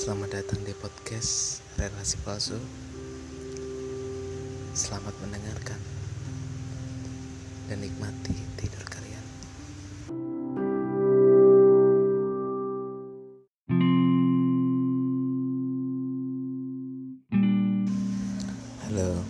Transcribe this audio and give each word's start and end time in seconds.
Selamat 0.00 0.32
datang 0.32 0.64
di 0.64 0.72
podcast 0.72 1.60
Relasi 1.76 2.16
Palsu. 2.24 2.56
Selamat 4.72 5.12
mendengarkan 5.20 5.76
dan 7.68 7.84
nikmati 7.84 8.32
tidur 8.56 8.80
kalian. 8.88 9.24
Halo, 18.88 19.20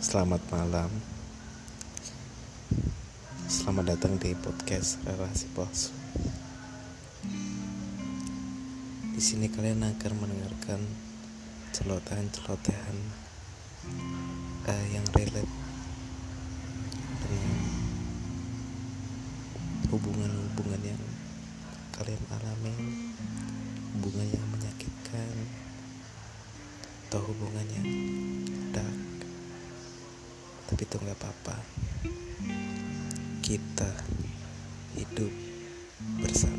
selamat 0.00 0.40
malam. 0.48 0.88
Selamat 3.52 3.84
datang 3.92 4.16
di 4.16 4.32
podcast 4.32 4.96
Relasi 5.04 5.44
Palsu. 5.52 5.92
Di 9.16 9.24
sini 9.24 9.48
kalian 9.48 9.80
akan 9.80 10.12
mendengarkan 10.20 10.76
celotehan-celotehan 11.72 12.96
uh, 14.68 14.86
yang 14.92 15.08
relate 15.16 15.48
dengan 17.24 17.56
hubungan-hubungan 19.88 20.82
yang 20.84 21.00
kalian 21.96 22.20
alami, 22.28 22.76
hubungan 23.96 24.28
yang 24.36 24.44
menyakitkan, 24.52 25.32
atau 27.08 27.24
hubungan 27.24 27.64
yang 27.72 27.88
dark. 28.76 29.00
Tapi 30.68 30.84
itu 30.84 30.96
nggak 31.00 31.16
apa-apa. 31.16 31.56
Kita 33.40 33.88
hidup 34.92 35.32
bersama-sama 36.20 36.55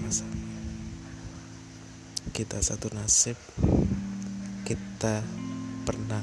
kita 2.38 2.62
satu 2.62 2.94
nasib 2.94 3.34
kita 4.62 5.26
pernah 5.90 6.22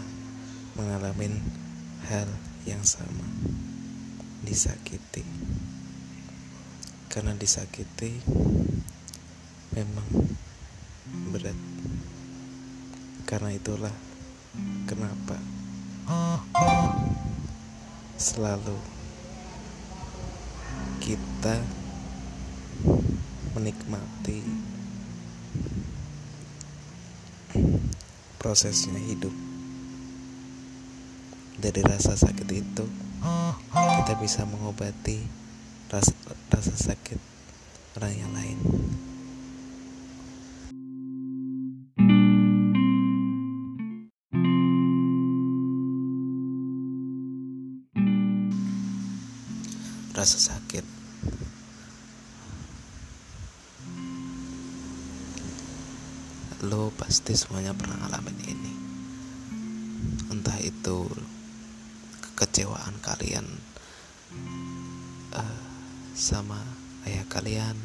mengalami 0.79 1.43
hal 2.07 2.31
yang 2.62 2.87
sama. 2.87 3.27
Disakiti. 4.47 5.27
Karena 7.11 7.35
disakiti 7.35 8.23
memang 9.75 10.07
berat. 11.35 11.59
Karena 13.27 13.51
itulah 13.51 13.95
kenapa 14.87 15.35
selalu 18.15 18.79
kita 21.03 21.59
menikmati 23.59 24.73
prosesnya 28.45 29.00
hidup. 29.00 29.33
Dari 31.56 31.81
rasa 31.81 32.12
sakit 32.12 32.45
itu 32.53 32.84
kita 33.73 34.20
bisa 34.20 34.45
mengobati 34.45 35.25
rasa, 35.89 36.12
rasa 36.53 36.77
sakit 36.77 37.17
orang 37.97 38.12
yang 38.12 38.33
lain. 38.36 38.59
Rasa 50.12 50.36
sakit 50.53 50.94
lo 56.65 56.89
pasti 56.97 57.37
semuanya 57.37 57.77
pernah 57.77 58.01
ngalamin 58.01 58.39
ini. 58.41 58.73
Entah 60.33 60.57
itu 60.64 61.05
kekecewaan 62.33 62.97
kalian 63.05 63.45
uh, 65.36 65.61
sama 66.17 66.57
ayah 67.05 67.29
kalian 67.29 67.77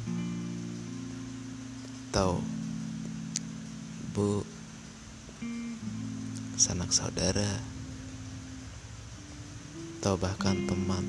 atau 2.09 2.39
ibu 4.09 4.47
sanak 6.55 6.95
saudara 6.95 7.59
atau 9.99 10.15
bahkan 10.15 10.55
teman. 10.71 11.03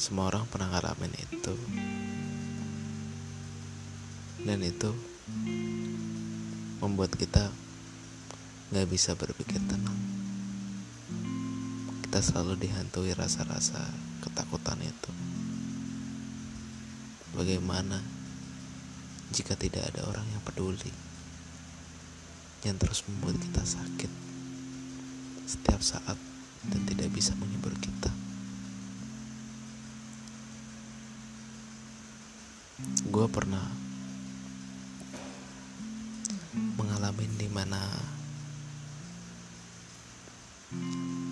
Semua 0.00 0.32
orang 0.32 0.48
pernah 0.48 0.72
ngalamin 0.72 1.12
itu. 1.20 1.54
Dan 4.44 4.60
itu 4.60 5.13
membuat 6.84 7.16
kita 7.16 7.48
nggak 8.68 8.88
bisa 8.92 9.16
berpikir 9.16 9.56
tenang. 9.64 9.96
Kita 12.04 12.20
selalu 12.20 12.60
dihantui 12.60 13.16
rasa-rasa 13.16 13.80
ketakutan 14.20 14.78
itu. 14.84 15.10
Bagaimana 17.34 17.98
jika 19.32 19.58
tidak 19.58 19.90
ada 19.90 20.06
orang 20.06 20.26
yang 20.28 20.42
peduli, 20.44 20.92
yang 22.62 22.78
terus 22.78 23.02
membuat 23.08 23.40
kita 23.40 23.64
sakit 23.64 24.12
setiap 25.48 25.80
saat 25.82 26.18
dan 26.68 26.80
tidak 26.86 27.10
bisa 27.10 27.34
menghibur 27.40 27.74
kita? 27.80 28.12
Gue 33.10 33.26
pernah 33.30 33.83
mengalami 36.54 37.26
di 37.34 37.48
mana 37.50 37.82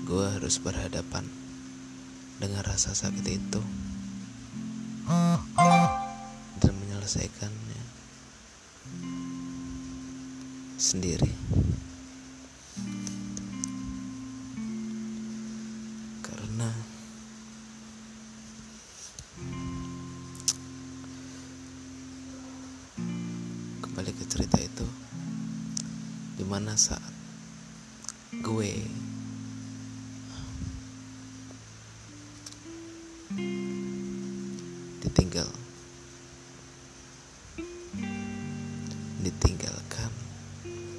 gue 0.02 0.26
harus 0.38 0.58
berhadapan 0.58 1.26
dengan 2.42 2.62
rasa 2.66 2.94
sakit 2.94 3.26
itu. 3.26 3.62
Dan 6.62 6.74
menyelesaikannya 6.78 7.82
sendiri 10.78 11.30
di 26.72 26.80
mana 26.80 26.88
saat 26.88 27.12
gue 28.40 28.72
ditinggal? 35.04 35.52
Ditinggalkan 39.20 40.12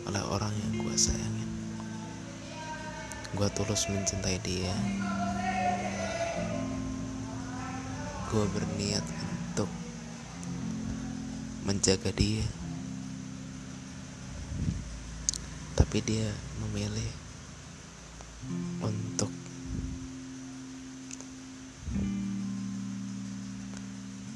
oleh 0.05 0.21
orang 0.29 0.53
yang 0.53 0.77
gue 0.77 0.93
sayangin. 0.93 1.49
Gue 3.33 3.49
tulus 3.57 3.89
mencintai 3.89 4.37
dia. 4.45 4.77
Gue 8.29 8.45
berniat 8.45 9.05
untuk 9.49 9.73
menjaga 11.65 12.13
dia 12.13 12.45
tapi 15.93 16.09
dia 16.09 16.25
memilih 16.57 17.11
untuk 18.81 19.29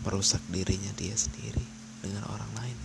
merusak 0.06 0.38
dirinya 0.54 0.94
dia 0.94 1.18
sendiri 1.18 1.66
dengan 2.06 2.30
orang 2.30 2.52
lain. 2.62 2.78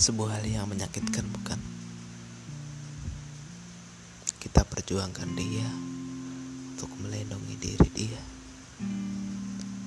Sebuah 0.00 0.40
hal 0.40 0.48
yang 0.48 0.64
menyakitkan, 0.72 1.28
bukan? 1.28 1.60
Kita 4.40 4.64
perjuangkan 4.64 5.28
dia 5.36 5.68
untuk 6.72 6.88
melindungi 7.04 7.60
diri 7.60 7.88
dia, 7.92 8.22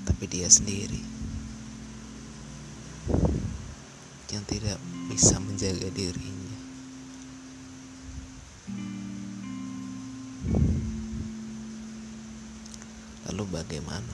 tapi 0.05 0.29
dia 0.29 0.45
sendiri 0.45 1.14
yang 4.35 4.43
tidak 4.43 4.75
bisa 5.07 5.39
menjaga 5.39 5.87
dirinya. 5.95 6.59
Lalu 13.31 13.43
bagaimana 13.47 14.13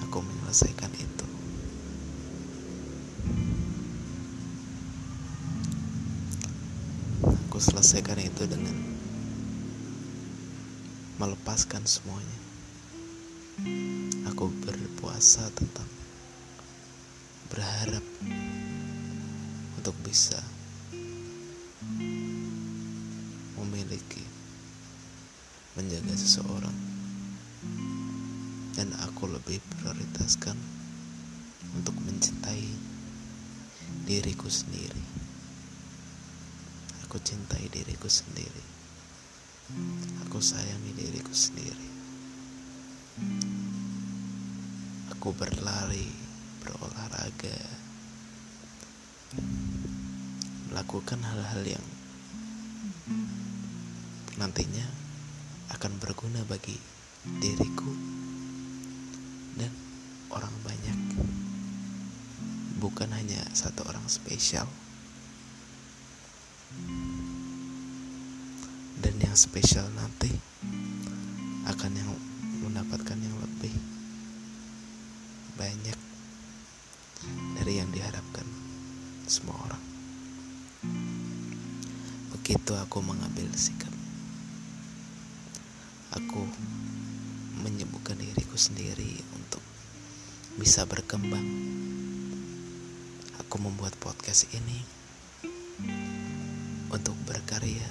aku 0.00 0.24
menyelesaikan 0.24 0.88
itu? 0.96 1.26
Aku 7.52 7.60
selesaikan 7.60 8.16
itu 8.24 8.48
dengan 8.48 8.72
melepaskan 11.20 11.84
semuanya. 11.84 12.40
Aku 14.32 14.48
berpuasa 14.64 15.52
tentang 15.52 16.01
berharap 17.52 18.00
untuk 19.76 19.92
bisa 20.00 20.40
memiliki 23.60 24.24
menjaga 25.76 26.16
seseorang. 26.16 26.72
Dan 28.72 28.96
aku 29.04 29.28
lebih 29.28 29.60
prioritaskan 29.68 30.56
untuk 31.76 31.92
mencintai 32.00 32.72
diriku 34.08 34.48
sendiri. 34.48 35.04
Aku 37.04 37.20
cintai 37.20 37.68
diriku 37.68 38.08
sendiri. 38.08 38.64
Aku 40.24 40.40
sayangi 40.40 40.96
diriku 40.96 41.36
sendiri. 41.36 41.88
Aku 45.12 45.36
berlari 45.36 46.21
berolahraga. 46.62 47.58
Melakukan 50.70 51.20
hal-hal 51.26 51.62
yang 51.76 51.86
nantinya 54.38 54.86
akan 55.74 55.98
berguna 55.98 56.46
bagi 56.46 56.78
diriku 57.42 57.92
dan 59.58 59.72
orang 60.30 60.54
banyak. 60.62 60.98
Bukan 62.78 63.10
hanya 63.14 63.42
satu 63.54 63.86
orang 63.86 64.06
spesial. 64.06 64.66
Dan 69.02 69.14
yang 69.18 69.34
spesial 69.34 69.86
nanti 69.94 70.30
akan 71.66 71.92
yang 71.94 72.10
mendapatkan 72.62 73.18
yang 73.18 73.31
begitu 82.62 82.78
aku 82.78 83.02
mengambil 83.02 83.50
sikap. 83.58 83.90
Aku 86.14 86.46
menyembuhkan 87.58 88.14
diriku 88.14 88.54
sendiri 88.54 89.18
untuk 89.34 89.58
bisa 90.62 90.86
berkembang. 90.86 91.42
Aku 93.42 93.58
membuat 93.58 93.98
podcast 93.98 94.46
ini 94.54 94.78
untuk 96.94 97.18
berkarya 97.26 97.90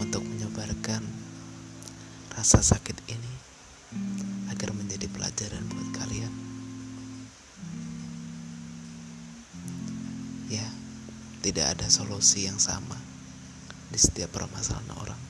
untuk 0.00 0.24
menyebarkan 0.24 1.04
rasa 2.32 2.64
sakit 2.64 2.96
ini 3.12 3.34
agar 4.48 4.72
menjadi 4.72 5.04
pelajaran 5.12 5.68
tidak 11.46 11.78
ada 11.78 11.86
solusi 11.86 12.50
yang 12.50 12.58
sama 12.58 12.98
di 13.86 13.94
setiap 13.94 14.34
permasalahan 14.34 14.90
orang. 14.98 15.22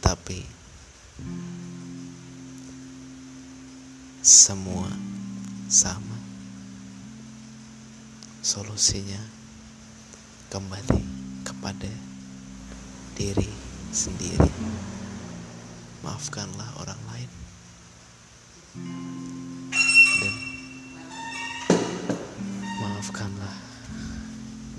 Tapi 0.00 0.40
semua 4.24 4.88
sama. 5.68 6.16
Solusinya 8.40 9.20
kembali 10.48 11.04
kepada 11.44 11.92
diri 13.12 13.52
sendiri. 13.92 14.52
Maafkanlah 16.00 16.80
orang 16.80 17.00
lain. 17.12 17.30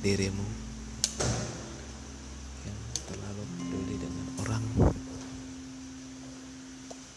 Dirimu 0.06 0.46
yang 2.62 2.80
terlalu 3.10 3.42
peduli 3.58 3.96
dengan 3.98 4.28
orang 4.46 4.66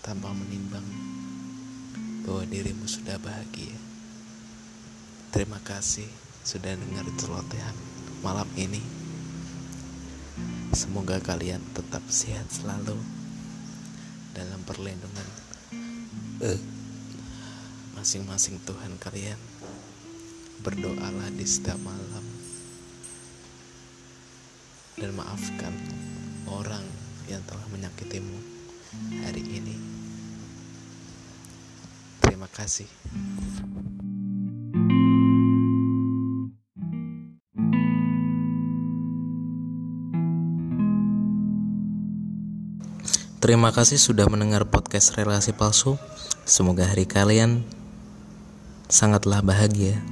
tanpa 0.01 0.33
menimbang 0.33 0.89
bahwa 2.25 2.49
dirimu 2.49 2.89
sudah 2.89 3.21
bahagia. 3.21 3.77
Terima 5.37 5.61
kasih 5.61 6.09
sudah 6.41 6.73
dengar 6.81 7.05
celotehan 7.21 7.77
malam 8.25 8.49
ini. 8.57 8.81
Semoga 10.73 11.21
kalian 11.21 11.61
tetap 11.77 12.01
sehat 12.09 12.49
selalu 12.49 12.97
dalam 14.33 14.65
perlindungan 14.65 15.29
eh, 16.41 16.57
masing-masing 18.01 18.57
Tuhan 18.65 18.97
kalian. 18.97 19.37
Berdoalah 20.65 21.29
di 21.37 21.45
setiap 21.45 21.77
malam 21.85 22.38
dan 24.99 25.15
maafkan 25.15 25.71
orang 26.51 26.83
yang 27.31 27.39
telah 27.47 27.63
menyakitimu 27.71 28.39
hari 29.23 29.43
ini. 29.47 29.75
Terima 32.19 32.51
kasih. 32.51 32.89
Terima 43.39 43.71
kasih 43.71 44.03
sudah 44.03 44.27
mendengar 44.27 44.67
podcast 44.67 45.15
Relasi 45.15 45.55
Palsu. 45.55 45.95
Semoga 46.43 46.91
hari 46.91 47.07
kalian 47.07 47.63
sangatlah 48.91 49.47
bahagia 49.47 50.03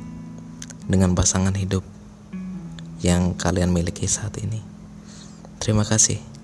dengan 0.87 1.11
pasangan 1.19 1.53
hidup 1.59 1.83
yang 3.03 3.35
kalian 3.35 3.75
miliki 3.75 4.07
saat 4.07 4.39
ini. 4.39 4.76
Terima 5.67 5.83
kasih. 5.83 6.36